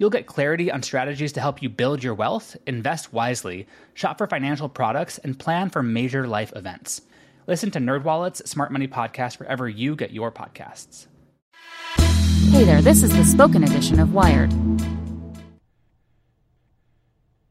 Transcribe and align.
You'll 0.00 0.08
get 0.08 0.24
clarity 0.26 0.72
on 0.72 0.82
strategies 0.82 1.32
to 1.32 1.42
help 1.42 1.60
you 1.60 1.68
build 1.68 2.02
your 2.02 2.14
wealth, 2.14 2.56
invest 2.66 3.12
wisely, 3.12 3.66
shop 3.92 4.16
for 4.16 4.26
financial 4.26 4.70
products, 4.70 5.18
and 5.18 5.38
plan 5.38 5.68
for 5.68 5.82
major 5.82 6.26
life 6.26 6.54
events. 6.56 7.02
Listen 7.46 7.70
to 7.72 7.80
NerdWallet's 7.80 8.48
Smart 8.48 8.72
Money 8.72 8.88
Podcast 8.88 9.38
wherever 9.38 9.68
you 9.68 9.94
get 9.94 10.10
your 10.10 10.32
podcasts. 10.32 11.06
Hey 12.50 12.64
there, 12.64 12.80
this 12.80 13.02
is 13.02 13.14
the 13.14 13.24
spoken 13.24 13.62
edition 13.62 14.00
of 14.00 14.14
Wired. 14.14 14.50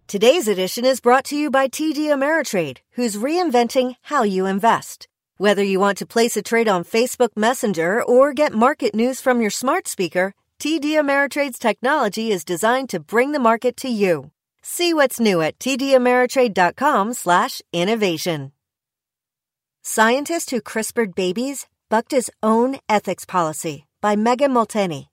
Today's 0.08 0.48
edition 0.48 0.86
is 0.86 1.00
brought 1.00 1.26
to 1.26 1.36
you 1.36 1.52
by 1.52 1.68
TD 1.68 2.08
Ameritrade, 2.08 2.80
who's 2.94 3.16
reinventing 3.16 3.94
how 4.02 4.24
you 4.24 4.48
invest. 4.48 5.08
Whether 5.38 5.62
you 5.62 5.80
want 5.80 6.00
to 6.00 6.08
place 6.08 6.36
a 6.36 6.42
trade 6.42 6.68
on 6.68 6.84
Facebook 6.84 7.38
Messenger 7.38 8.02
or 8.02 8.34
get 8.34 8.54
market 8.54 8.96
news 8.96 9.22
from 9.22 9.40
your 9.40 9.52
smart 9.52 9.88
speaker, 9.88 10.34
TD 10.60 11.00
Ameritrade's 11.00 11.58
technology 11.58 12.32
is 12.32 12.44
designed 12.44 12.90
to 12.90 13.00
bring 13.00 13.32
the 13.32 13.40
market 13.40 13.78
to 13.78 13.88
you. 13.88 14.32
See 14.62 14.94
what's 14.94 15.18
new 15.18 15.42
at 15.42 15.58
tdameritrade.com/innovation. 15.58 18.52
Scientist 19.82 20.52
who 20.52 20.60
CRISPRed 20.60 21.16
babies 21.16 21.68
bucked 21.90 22.12
his 22.12 22.30
own 22.44 22.80
ethics 22.90 23.24
policy 23.24 23.86
by 24.02 24.18
Megan 24.18 24.52
Molteni. 24.52 25.08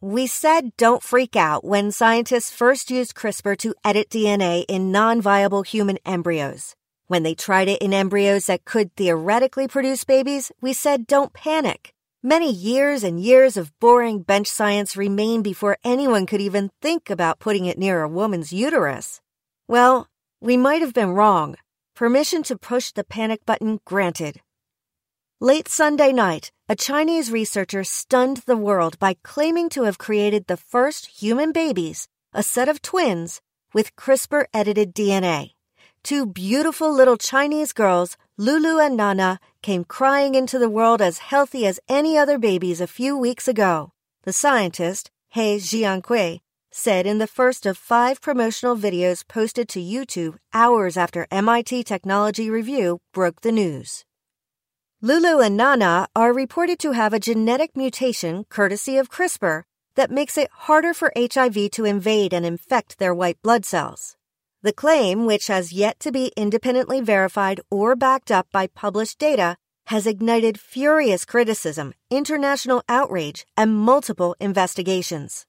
We 0.00 0.26
said 0.26 0.76
don't 0.76 1.00
freak 1.00 1.36
out 1.36 1.64
when 1.64 1.92
scientists 1.92 2.50
first 2.50 2.90
used 2.90 3.14
CRISPR 3.14 3.56
to 3.58 3.72
edit 3.84 4.10
DNA 4.10 4.64
in 4.68 4.90
non 4.90 5.22
viable 5.22 5.62
human 5.62 5.98
embryos. 6.04 6.74
When 7.06 7.22
they 7.22 7.36
tried 7.36 7.68
it 7.68 7.80
in 7.80 7.94
embryos 7.94 8.46
that 8.46 8.64
could 8.64 8.96
theoretically 8.96 9.68
produce 9.68 10.02
babies, 10.02 10.50
we 10.60 10.72
said 10.72 11.06
don't 11.06 11.32
panic. 11.32 11.92
Many 12.26 12.50
years 12.50 13.04
and 13.04 13.22
years 13.22 13.56
of 13.56 13.70
boring 13.78 14.22
bench 14.22 14.48
science 14.48 14.96
remained 14.96 15.44
before 15.44 15.78
anyone 15.84 16.26
could 16.26 16.40
even 16.40 16.72
think 16.82 17.08
about 17.08 17.38
putting 17.38 17.66
it 17.66 17.78
near 17.78 18.02
a 18.02 18.08
woman's 18.08 18.52
uterus. 18.52 19.20
Well, 19.68 20.08
we 20.40 20.56
might 20.56 20.80
have 20.80 20.92
been 20.92 21.10
wrong. 21.10 21.54
Permission 21.94 22.42
to 22.42 22.58
push 22.58 22.90
the 22.90 23.04
panic 23.04 23.46
button 23.46 23.78
granted. 23.84 24.40
Late 25.38 25.68
Sunday 25.68 26.10
night, 26.10 26.50
a 26.68 26.74
Chinese 26.74 27.30
researcher 27.30 27.84
stunned 27.84 28.38
the 28.38 28.56
world 28.56 28.98
by 28.98 29.14
claiming 29.22 29.68
to 29.68 29.84
have 29.84 29.96
created 29.96 30.48
the 30.48 30.56
first 30.56 31.22
human 31.22 31.52
babies, 31.52 32.08
a 32.32 32.42
set 32.42 32.68
of 32.68 32.82
twins, 32.82 33.40
with 33.72 33.94
CRISPR 33.94 34.46
edited 34.52 34.96
DNA. 34.96 35.52
Two 36.02 36.26
beautiful 36.26 36.92
little 36.92 37.16
Chinese 37.16 37.72
girls, 37.72 38.16
Lulu 38.36 38.80
and 38.80 38.96
Nana, 38.96 39.38
came 39.66 39.82
crying 39.82 40.36
into 40.36 40.60
the 40.60 40.70
world 40.70 41.02
as 41.02 41.18
healthy 41.18 41.66
as 41.66 41.80
any 41.88 42.16
other 42.16 42.38
babies 42.38 42.80
a 42.80 42.86
few 42.86 43.18
weeks 43.18 43.48
ago. 43.48 43.90
The 44.22 44.32
scientist, 44.32 45.10
He 45.30 45.56
Jiankui, 45.56 46.38
said 46.70 47.04
in 47.04 47.18
the 47.18 47.26
first 47.26 47.66
of 47.66 47.76
five 47.76 48.20
promotional 48.20 48.76
videos 48.76 49.26
posted 49.26 49.68
to 49.70 49.80
YouTube 49.80 50.36
hours 50.54 50.96
after 50.96 51.26
MIT 51.32 51.82
Technology 51.82 52.48
Review 52.48 53.00
broke 53.12 53.40
the 53.40 53.50
news. 53.50 54.04
Lulu 55.02 55.40
and 55.40 55.56
Nana 55.56 56.06
are 56.14 56.32
reported 56.32 56.78
to 56.78 56.92
have 56.92 57.12
a 57.12 57.18
genetic 57.18 57.76
mutation 57.76 58.44
courtesy 58.48 58.96
of 58.98 59.10
CRISPR 59.10 59.64
that 59.96 60.12
makes 60.12 60.38
it 60.38 60.48
harder 60.68 60.94
for 60.94 61.12
HIV 61.18 61.72
to 61.72 61.84
invade 61.84 62.32
and 62.32 62.46
infect 62.46 63.00
their 63.00 63.12
white 63.12 63.42
blood 63.42 63.64
cells. 63.64 64.15
The 64.66 64.72
claim, 64.72 65.26
which 65.26 65.46
has 65.46 65.72
yet 65.72 66.00
to 66.00 66.10
be 66.10 66.32
independently 66.36 67.00
verified 67.00 67.60
or 67.70 67.94
backed 67.94 68.32
up 68.32 68.48
by 68.50 68.66
published 68.66 69.16
data, 69.16 69.58
has 69.86 70.08
ignited 70.08 70.58
furious 70.58 71.24
criticism, 71.24 71.94
international 72.10 72.82
outrage, 72.88 73.46
and 73.56 73.76
multiple 73.76 74.34
investigations. 74.40 75.46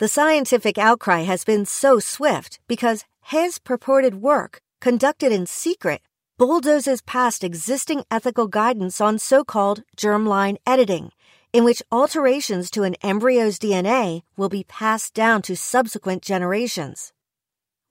The 0.00 0.08
scientific 0.08 0.78
outcry 0.78 1.20
has 1.20 1.44
been 1.44 1.64
so 1.64 2.00
swift 2.00 2.58
because 2.66 3.04
his 3.22 3.60
purported 3.60 4.16
work, 4.16 4.60
conducted 4.80 5.30
in 5.30 5.46
secret, 5.46 6.02
bulldozes 6.36 7.02
past 7.02 7.44
existing 7.44 8.02
ethical 8.10 8.48
guidance 8.48 9.00
on 9.00 9.20
so 9.20 9.44
called 9.44 9.84
germline 9.96 10.56
editing, 10.66 11.12
in 11.52 11.62
which 11.62 11.84
alterations 11.92 12.68
to 12.72 12.82
an 12.82 12.96
embryo's 13.00 13.60
DNA 13.60 14.22
will 14.36 14.48
be 14.48 14.64
passed 14.64 15.14
down 15.14 15.40
to 15.42 15.54
subsequent 15.56 16.20
generations. 16.20 17.13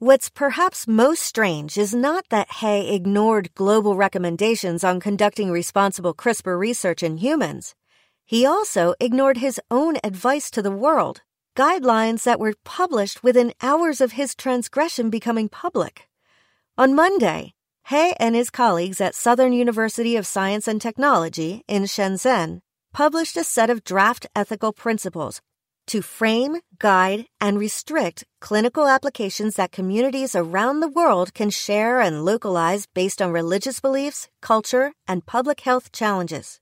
What's 0.03 0.27
perhaps 0.27 0.85
most 0.85 1.21
strange 1.21 1.77
is 1.77 1.95
not 1.95 2.27
that 2.27 2.55
He 2.55 2.93
ignored 2.93 3.55
global 3.55 3.95
recommendations 3.95 4.83
on 4.83 4.99
conducting 4.99 5.49
responsible 5.49 6.13
CRISPR 6.13 6.59
research 6.59 7.01
in 7.01 7.15
humans. 7.15 7.73
He 8.25 8.45
also 8.45 8.95
ignored 8.99 9.37
his 9.37 9.61
own 9.71 9.95
advice 10.03 10.51
to 10.51 10.61
the 10.61 10.75
world, 10.75 11.21
guidelines 11.55 12.23
that 12.23 12.37
were 12.37 12.53
published 12.65 13.23
within 13.23 13.53
hours 13.61 14.01
of 14.01 14.11
his 14.11 14.35
transgression 14.35 15.09
becoming 15.09 15.47
public. 15.47 16.09
On 16.77 16.93
Monday, 16.93 17.53
He 17.87 18.13
and 18.19 18.35
his 18.35 18.49
colleagues 18.49 18.99
at 18.99 19.15
Southern 19.15 19.53
University 19.53 20.17
of 20.17 20.27
Science 20.27 20.67
and 20.67 20.81
Technology 20.81 21.63
in 21.69 21.83
Shenzhen 21.83 22.59
published 22.91 23.37
a 23.37 23.43
set 23.45 23.69
of 23.69 23.85
draft 23.85 24.27
ethical 24.35 24.73
principles 24.73 25.39
to 25.87 26.01
frame, 26.01 26.57
guide, 26.79 27.25
and 27.39 27.59
restrict 27.59 28.25
clinical 28.39 28.87
applications 28.87 29.55
that 29.55 29.71
communities 29.71 30.35
around 30.35 30.79
the 30.79 30.87
world 30.87 31.33
can 31.33 31.49
share 31.49 31.99
and 31.99 32.25
localize 32.25 32.87
based 32.93 33.21
on 33.21 33.31
religious 33.31 33.79
beliefs, 33.79 34.29
culture, 34.41 34.93
and 35.07 35.25
public 35.25 35.61
health 35.61 35.91
challenges. 35.91 36.59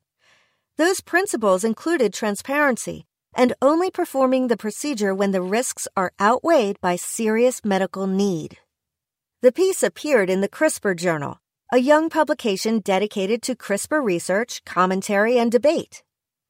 Those 0.78 1.02
principles 1.02 1.64
included 1.64 2.14
transparency 2.14 3.06
and 3.34 3.54
only 3.62 3.92
performing 3.92 4.48
the 4.48 4.58
procedure 4.58 5.16
when 5.16 5.32
the 5.32 5.42
risks 5.42 5.88
are 5.96 6.12
outweighed 6.20 6.80
by 6.82 6.96
serious 6.96 7.64
medical 7.64 8.08
need. 8.08 8.58
The 9.42 9.52
piece 9.52 9.84
appeared 9.84 10.30
in 10.30 10.42
the 10.42 10.50
CRISPR 10.50 10.96
Journal, 10.96 11.40
a 11.72 11.78
young 11.78 12.10
publication 12.10 12.80
dedicated 12.80 13.42
to 13.44 13.56
CRISPR 13.56 14.04
research, 14.04 14.64
commentary, 14.66 15.38
and 15.38 15.52
debate. 15.52 16.04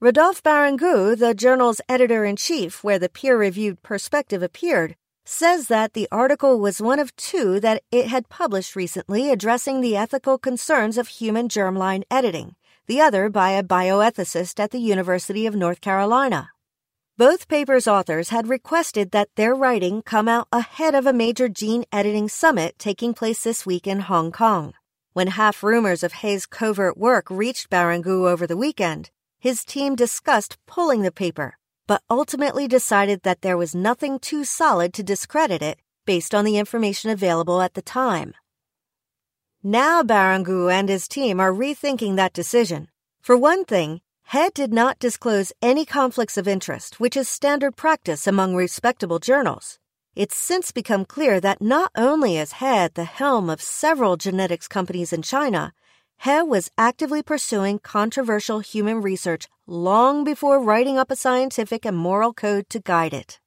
Rodolphe 0.04 0.42
Barrangou, 0.42 1.16
the 1.16 1.36
journal's 1.36 1.80
editor 1.88 2.26
in 2.26 2.36
chief, 2.36 2.84
where 2.84 2.98
the 2.98 3.08
peer 3.08 3.38
reviewed 3.38 3.84
perspective 3.84 4.42
appeared, 4.42 4.96
says 5.26 5.68
that 5.68 5.94
the 5.94 6.08
article 6.12 6.60
was 6.60 6.82
one 6.82 6.98
of 6.98 7.16
two 7.16 7.60
that 7.60 7.84
it 7.92 8.08
had 8.08 8.28
published 8.28 8.76
recently 8.76 9.30
addressing 9.30 9.80
the 9.80 9.96
ethical 9.96 10.40
concerns 10.40 10.98
of 10.98 11.08
human 11.08 11.48
germline 11.48 12.02
editing, 12.10 12.56
the 12.88 13.00
other 13.00 13.30
by 13.30 13.52
a 13.52 13.62
bioethicist 13.62 14.60
at 14.60 14.72
the 14.72 14.80
University 14.80 15.46
of 15.46 15.56
North 15.56 15.82
Carolina. 15.82 16.50
Both 17.16 17.48
papers' 17.48 17.88
authors 17.88 18.30
had 18.30 18.50
requested 18.50 19.12
that 19.12 19.30
their 19.36 19.54
writing 19.54 20.02
come 20.02 20.28
out 20.28 20.48
ahead 20.52 20.96
of 20.96 21.06
a 21.06 21.14
major 21.14 21.48
gene 21.48 21.86
editing 21.92 22.28
summit 22.28 22.80
taking 22.80 23.14
place 23.14 23.44
this 23.44 23.68
week 23.68 23.86
in 23.86 24.00
Hong 24.00 24.32
Kong. 24.32 24.74
When 25.14 25.28
half 25.28 25.62
rumors 25.62 26.02
of 26.02 26.14
He's 26.14 26.48
covert 26.48 26.98
work 26.98 27.30
reached 27.30 27.70
Barrangou 27.70 28.28
over 28.28 28.48
the 28.48 28.58
weekend, 28.58 29.12
his 29.42 29.66
team 29.66 29.96
discussed 29.96 30.60
pulling 30.68 31.02
the 31.02 31.12
paper, 31.12 31.58
but 31.88 32.04
ultimately 32.12 32.68
decided 32.68 33.24
that 33.24 33.42
there 33.42 33.58
was 33.58 33.74
nothing 33.74 34.20
too 34.20 34.44
solid 34.44 34.94
to 34.94 35.02
discredit 35.04 35.64
it 35.64 35.80
based 36.06 36.36
on 36.36 36.46
the 36.46 36.58
information 36.58 37.10
available 37.10 37.60
at 37.60 37.74
the 37.74 37.82
time. 37.82 38.36
Now 39.64 40.04
Barrangou 40.04 40.72
and 40.72 40.88
his 40.90 41.08
team 41.08 41.40
are 41.40 41.52
rethinking 41.52 42.18
that 42.18 42.34
decision. 42.34 42.90
For 43.20 43.36
one 43.36 43.66
thing, 43.66 44.02
He 44.32 44.50
did 44.54 44.72
not 44.72 45.00
disclose 45.00 45.52
any 45.60 45.86
conflicts 45.86 46.38
of 46.38 46.48
interest, 46.48 47.00
which 47.00 47.18
is 47.18 47.28
standard 47.28 47.76
practice 47.76 48.28
among 48.28 48.56
respectable 48.56 49.20
journals. 49.20 49.80
it's 50.16 50.36
since 50.36 50.72
become 50.72 51.06
clear 51.06 51.40
that 51.40 51.62
not 51.62 51.92
only 51.96 52.38
is 52.38 52.54
He 52.54 52.66
at 52.66 52.94
the 52.94 53.06
helm 53.06 53.50
of 53.50 53.62
several 53.62 54.18
genetics 54.18 54.68
companies 54.68 55.14
in 55.14 55.22
China, 55.22 55.74
He 56.24 56.44
was 56.44 56.70
actively 56.78 57.24
pursuing 57.24 57.80
controversial 57.80 58.60
human 58.60 59.02
research 59.02 59.48
long 59.66 60.24
before 60.24 60.62
writing 60.62 61.00
up 61.00 61.10
a 61.10 61.16
scientific 61.16 61.84
and 61.84 61.98
moral 61.98 62.32
code 62.32 62.70
to 62.70 62.80
guide 62.80 63.12
it. 63.12 63.40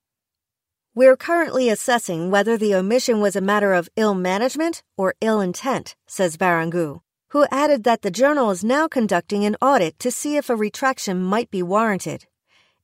We're 0.93 1.17
currently 1.17 1.69
assessing 1.69 2.33
whether 2.33 2.59
the 2.59 2.75
omission 2.75 3.21
was 3.21 3.37
a 3.37 3.41
matter 3.41 3.75
of 3.75 3.89
ill 3.95 4.15
management 4.15 4.83
or 4.97 5.15
ill 5.21 5.41
intent, 5.41 5.95
says 6.09 6.37
Barrangou, 6.37 7.03
who 7.29 7.47
added 7.49 7.85
that 7.85 8.03
the 8.03 8.11
journal 8.11 8.51
is 8.51 8.65
now 8.65 8.89
conducting 8.89 9.45
an 9.45 9.57
audit 9.61 9.97
to 10.01 10.11
see 10.11 10.37
if 10.37 10.51
a 10.51 10.57
retraction 10.57 11.23
might 11.23 11.53
be 11.53 11.63
warranted. 11.63 12.27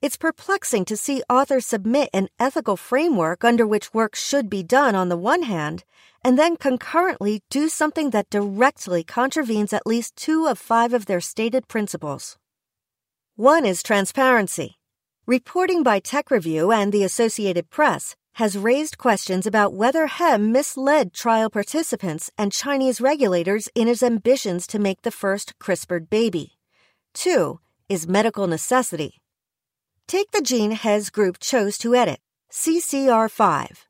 It's 0.01 0.17
perplexing 0.17 0.85
to 0.85 0.97
see 0.97 1.25
authors 1.29 1.67
submit 1.67 2.11
an 2.15 2.29
ethical 2.39 2.77
framework 2.77 3.45
under 3.45 3.67
which 3.67 3.93
work 3.93 4.15
should 4.15 4.49
be 4.49 4.63
done 4.63 4.95
on 4.95 5.09
the 5.09 5.17
one 5.17 5.43
hand, 5.43 5.83
and 6.25 6.39
then 6.39 6.57
concurrently 6.57 7.43
do 7.51 7.69
something 7.69 8.11
that 8.11 8.31
directly 8.31 9.03
contravenes 9.03 9.73
at 9.73 9.87
least 9.87 10.17
two 10.17 10.47
of 10.47 10.59
five 10.59 10.93
of 10.93 11.07
their 11.07 11.21
stated 11.21 11.69
principles. 11.69 12.37
One 13.37 13.65
is 13.65 13.83
transparency. 13.83 14.77
Reporting 15.27 15.83
by 15.83 16.01
Tech 16.01 16.31
Review 16.31 16.73
and 16.73 16.93
the 16.93 17.05
Associated 17.05 17.71
Press 17.71 18.17
has 18.35 18.57
raised 18.57 18.99
questions 18.99 19.47
about 19.47 19.75
whether 19.75 20.07
He 20.07 20.37
misled 20.37 21.13
trial 21.13 21.51
participants 21.51 22.31
and 22.39 22.53
Chinese 22.53 23.01
regulators 23.01 23.69
in 23.75 23.87
his 23.87 24.03
ambitions 24.03 24.67
to 24.69 24.79
make 24.79 25.03
the 25.03 25.11
first 25.11 25.59
CRISPRed 25.59 26.09
baby. 26.11 26.59
Two 27.13 27.61
is 27.89 28.07
medical 28.07 28.47
necessity. 28.47 29.21
Take 30.07 30.31
the 30.33 30.43
gene 30.43 30.73
He's 30.73 31.11
group 31.11 31.39
chose 31.39 31.79
to 31.79 31.95
edit, 31.95 32.21
CCR5. 32.53 33.90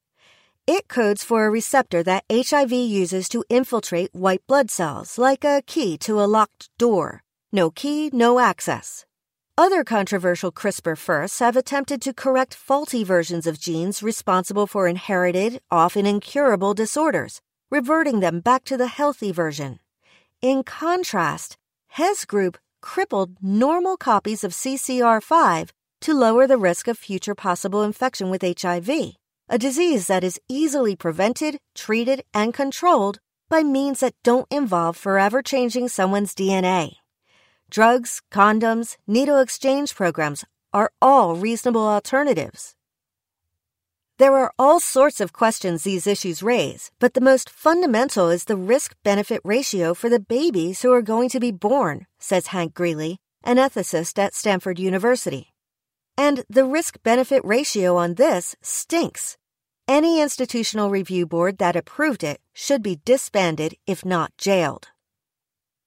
It 0.72 0.86
codes 0.86 1.24
for 1.24 1.44
a 1.44 1.50
receptor 1.50 2.04
that 2.04 2.22
HIV 2.30 2.70
uses 2.70 3.28
to 3.30 3.42
infiltrate 3.48 4.14
white 4.14 4.46
blood 4.46 4.70
cells, 4.70 5.18
like 5.18 5.42
a 5.42 5.62
key 5.66 5.98
to 5.98 6.20
a 6.20 6.30
locked 6.30 6.70
door. 6.78 7.24
No 7.50 7.72
key, 7.72 8.08
no 8.12 8.38
access. 8.38 9.04
Other 9.58 9.82
controversial 9.82 10.52
CRISPR 10.52 10.96
firsts 10.96 11.40
have 11.40 11.56
attempted 11.56 12.00
to 12.02 12.14
correct 12.14 12.54
faulty 12.54 13.02
versions 13.02 13.48
of 13.48 13.58
genes 13.58 14.00
responsible 14.00 14.68
for 14.68 14.86
inherited, 14.86 15.60
often 15.72 16.06
incurable 16.06 16.72
disorders, 16.72 17.40
reverting 17.68 18.20
them 18.20 18.38
back 18.38 18.62
to 18.66 18.76
the 18.76 18.86
healthy 18.86 19.32
version. 19.32 19.80
In 20.40 20.62
contrast, 20.62 21.56
He's 21.96 22.24
group 22.24 22.58
crippled 22.80 23.42
normal 23.42 23.96
copies 23.96 24.44
of 24.44 24.52
CCR5 24.52 25.70
to 26.02 26.14
lower 26.14 26.46
the 26.46 26.56
risk 26.68 26.86
of 26.86 26.96
future 26.96 27.34
possible 27.34 27.82
infection 27.82 28.30
with 28.30 28.42
HIV, 28.42 29.16
a 29.50 29.58
disease 29.58 30.06
that 30.06 30.22
is 30.22 30.40
easily 30.48 30.94
prevented, 30.94 31.58
treated, 31.74 32.22
and 32.32 32.54
controlled 32.54 33.18
by 33.48 33.64
means 33.64 33.98
that 33.98 34.14
don't 34.22 34.46
involve 34.48 34.96
forever 34.96 35.42
changing 35.42 35.88
someone's 35.88 36.36
DNA. 36.36 36.92
Drugs, 37.68 38.22
condoms, 38.32 38.96
needle 39.08 39.40
exchange 39.40 39.96
programs 39.96 40.44
are 40.72 40.92
all 41.02 41.34
reasonable 41.34 41.86
alternatives. 41.86 42.76
There 44.18 44.36
are 44.36 44.52
all 44.56 44.78
sorts 44.78 45.20
of 45.20 45.32
questions 45.32 45.82
these 45.82 46.06
issues 46.06 46.44
raise, 46.44 46.92
but 47.00 47.14
the 47.14 47.20
most 47.20 47.50
fundamental 47.50 48.28
is 48.28 48.44
the 48.44 48.56
risk 48.56 48.94
benefit 49.02 49.40
ratio 49.42 49.94
for 49.94 50.08
the 50.08 50.20
babies 50.20 50.82
who 50.82 50.92
are 50.92 51.02
going 51.02 51.28
to 51.30 51.40
be 51.40 51.50
born, 51.50 52.06
says 52.20 52.48
Hank 52.48 52.74
Greeley, 52.74 53.18
an 53.42 53.56
ethicist 53.56 54.16
at 54.16 54.34
Stanford 54.34 54.78
University. 54.78 55.48
And 56.16 56.44
the 56.48 56.66
risk 56.66 57.02
benefit 57.02 57.42
ratio 57.44 57.96
on 57.96 58.14
this 58.14 58.54
stinks. 58.62 59.38
Any 59.90 60.20
institutional 60.20 60.88
review 60.88 61.26
board 61.26 61.58
that 61.58 61.74
approved 61.74 62.22
it 62.22 62.40
should 62.52 62.80
be 62.80 63.00
disbanded, 63.04 63.74
if 63.88 64.04
not 64.04 64.30
jailed. 64.38 64.86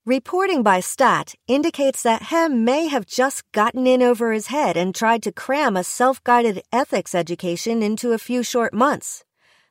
Reporting 0.06 0.62
by 0.62 0.82
Stat 0.82 1.36
indicates 1.48 2.04
that 2.04 2.24
He 2.24 2.50
may 2.50 2.88
have 2.88 3.06
just 3.06 3.50
gotten 3.54 3.88
in 3.88 4.04
over 4.04 4.34
his 4.34 4.48
head 4.48 4.76
and 4.76 4.94
tried 4.94 5.24
to 5.24 5.32
cram 5.32 5.78
a 5.78 5.86
self 5.86 6.22
guided 6.26 6.64
ethics 6.74 7.16
education 7.16 7.82
into 7.82 8.12
a 8.12 8.18
few 8.18 8.44
short 8.44 8.74
months. 8.74 9.24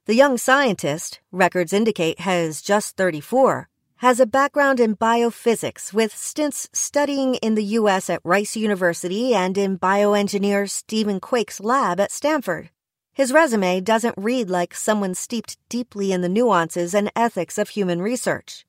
The 0.07 0.15
young 0.15 0.39
scientist, 0.39 1.21
records 1.31 1.75
indicate 1.75 2.21
He 2.21 2.31
is 2.31 2.63
just 2.63 2.97
34, 2.97 3.69
has 3.97 4.19
a 4.19 4.25
background 4.25 4.81
in 4.81 4.97
biophysics 4.97 5.93
with 5.93 6.17
stints 6.17 6.71
studying 6.73 7.35
in 7.35 7.55
the 7.55 7.77
U.S. 7.81 8.09
at 8.09 8.23
Rice 8.25 8.57
University 8.57 9.35
and 9.35 9.59
in 9.59 9.79
bioengineer 9.79 10.71
Stephen 10.71 11.21
Quake's 11.21 11.61
lab 11.61 12.01
at 12.01 12.11
Stanford. 12.11 12.71
His 13.15 13.33
resume 13.33 13.81
doesn't 13.81 14.15
read 14.17 14.49
like 14.49 14.75
someone 14.75 15.15
steeped 15.15 15.59
deeply 15.69 16.13
in 16.13 16.23
the 16.23 16.29
nuances 16.31 16.95
and 16.95 17.13
ethics 17.15 17.59
of 17.59 17.71
human 17.71 18.01
research. 18.01 18.65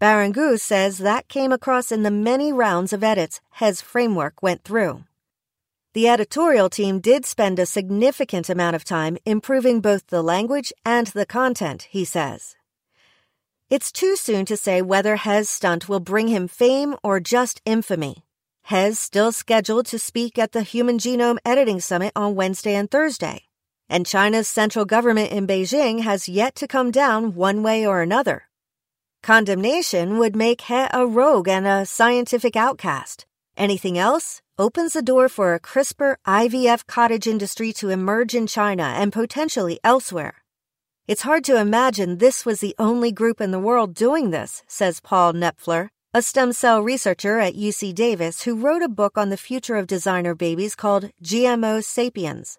Barrangou 0.00 0.58
says 0.58 0.98
that 0.98 1.28
came 1.28 1.52
across 1.52 1.92
in 1.92 2.02
the 2.02 2.10
many 2.10 2.52
rounds 2.52 2.92
of 2.92 3.04
edits 3.04 3.40
He's 3.58 3.80
framework 3.80 4.42
went 4.42 4.64
through. 4.64 5.04
The 5.92 6.08
editorial 6.08 6.70
team 6.70 6.98
did 6.98 7.24
spend 7.24 7.58
a 7.58 7.66
significant 7.66 8.48
amount 8.48 8.74
of 8.74 8.84
time 8.84 9.16
improving 9.24 9.80
both 9.80 10.08
the 10.08 10.22
language 10.22 10.72
and 10.84 11.06
the 11.08 11.26
content, 11.26 11.86
he 11.90 12.04
says. 12.04 12.56
It's 13.70 13.92
too 13.92 14.16
soon 14.16 14.44
to 14.46 14.56
say 14.56 14.82
whether 14.82 15.16
He's 15.16 15.48
stunt 15.48 15.88
will 15.88 16.00
bring 16.00 16.28
him 16.28 16.48
fame 16.48 16.96
or 17.02 17.20
just 17.20 17.60
infamy. 17.64 18.24
He's 18.66 18.98
still 18.98 19.30
scheduled 19.30 19.86
to 19.86 19.98
speak 19.98 20.38
at 20.38 20.52
the 20.52 20.62
Human 20.62 20.98
Genome 20.98 21.38
Editing 21.44 21.80
Summit 21.80 22.12
on 22.16 22.34
Wednesday 22.34 22.74
and 22.74 22.90
Thursday. 22.90 23.44
And 23.88 24.06
China's 24.06 24.48
central 24.48 24.84
government 24.84 25.30
in 25.30 25.46
Beijing 25.46 26.02
has 26.02 26.28
yet 26.28 26.54
to 26.56 26.66
come 26.66 26.90
down 26.90 27.34
one 27.34 27.62
way 27.62 27.86
or 27.86 28.00
another. 28.02 28.48
Condemnation 29.22 30.18
would 30.18 30.36
make 30.36 30.62
He 30.62 30.86
a 30.92 31.06
rogue 31.06 31.48
and 31.48 31.66
a 31.66 31.86
scientific 31.86 32.56
outcast. 32.56 33.26
Anything 33.56 33.96
else 33.96 34.42
opens 34.58 34.92
the 34.92 35.02
door 35.02 35.28
for 35.28 35.54
a 35.54 35.60
CRISPR 35.60 36.16
IVF 36.26 36.86
cottage 36.86 37.26
industry 37.26 37.72
to 37.74 37.90
emerge 37.90 38.34
in 38.34 38.46
China 38.46 38.82
and 38.82 39.12
potentially 39.12 39.78
elsewhere. 39.82 40.42
It's 41.06 41.22
hard 41.22 41.44
to 41.44 41.58
imagine 41.58 42.18
this 42.18 42.46
was 42.46 42.60
the 42.60 42.74
only 42.78 43.12
group 43.12 43.40
in 43.40 43.50
the 43.50 43.58
world 43.58 43.94
doing 43.94 44.30
this, 44.30 44.62
says 44.66 45.00
Paul 45.00 45.34
Knoepfler, 45.34 45.88
a 46.14 46.22
stem 46.22 46.52
cell 46.52 46.82
researcher 46.82 47.38
at 47.40 47.54
UC 47.54 47.94
Davis 47.94 48.42
who 48.42 48.56
wrote 48.56 48.82
a 48.82 48.88
book 48.88 49.18
on 49.18 49.30
the 49.30 49.36
future 49.36 49.76
of 49.76 49.86
designer 49.86 50.34
babies 50.34 50.74
called 50.74 51.10
GMO 51.22 51.84
Sapiens. 51.84 52.58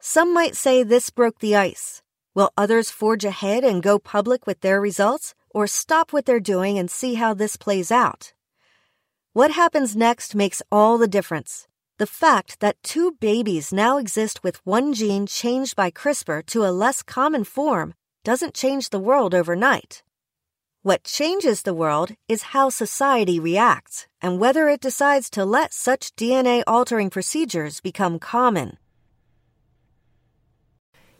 Some 0.00 0.32
might 0.32 0.56
say 0.56 0.82
this 0.82 1.10
broke 1.10 1.40
the 1.40 1.56
ice. 1.56 2.02
Will 2.34 2.52
others 2.56 2.90
forge 2.90 3.24
ahead 3.24 3.64
and 3.64 3.82
go 3.82 3.98
public 3.98 4.46
with 4.46 4.60
their 4.60 4.80
results, 4.80 5.34
or 5.50 5.66
stop 5.66 6.12
what 6.12 6.24
they're 6.24 6.38
doing 6.38 6.78
and 6.78 6.88
see 6.88 7.14
how 7.14 7.34
this 7.34 7.56
plays 7.56 7.90
out? 7.90 8.32
What 9.32 9.50
happens 9.50 9.96
next 9.96 10.34
makes 10.36 10.62
all 10.70 10.98
the 10.98 11.08
difference. 11.08 11.66
The 11.98 12.06
fact 12.06 12.60
that 12.60 12.80
two 12.84 13.16
babies 13.20 13.72
now 13.72 13.98
exist 13.98 14.44
with 14.44 14.64
one 14.64 14.94
gene 14.94 15.26
changed 15.26 15.74
by 15.74 15.90
CRISPR 15.90 16.46
to 16.46 16.64
a 16.64 16.70
less 16.70 17.02
common 17.02 17.42
form 17.42 17.94
doesn't 18.22 18.54
change 18.54 18.90
the 18.90 19.00
world 19.00 19.34
overnight. 19.34 20.04
What 20.82 21.02
changes 21.02 21.62
the 21.62 21.74
world 21.74 22.12
is 22.28 22.54
how 22.54 22.68
society 22.68 23.40
reacts 23.40 24.06
and 24.22 24.38
whether 24.38 24.68
it 24.68 24.80
decides 24.80 25.28
to 25.30 25.44
let 25.44 25.72
such 25.72 26.14
DNA 26.14 26.62
altering 26.68 27.10
procedures 27.10 27.80
become 27.80 28.20
common. 28.20 28.78